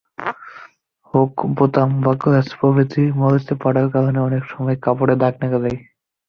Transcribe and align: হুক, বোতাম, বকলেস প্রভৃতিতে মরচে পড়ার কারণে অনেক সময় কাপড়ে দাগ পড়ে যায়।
হুক, 1.07 1.33
বোতাম, 1.57 1.89
বকলেস 2.03 2.47
প্রভৃতিতে 2.59 3.03
মরচে 3.19 3.53
পড়ার 3.63 3.87
কারণে 3.93 4.19
অনেক 4.27 4.43
সময় 4.51 4.77
কাপড়ে 4.85 5.15
দাগ 5.21 5.33
পড়ে 5.41 5.57
যায়। 5.63 5.77